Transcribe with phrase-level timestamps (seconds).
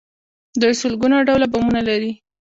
[0.61, 2.11] دوی سلګونه ډوله بمونه لري.